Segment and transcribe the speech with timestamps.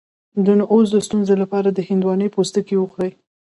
[0.45, 3.11] د نعوظ د ستونزې لپاره د هندواڼې پوستکی وخورئ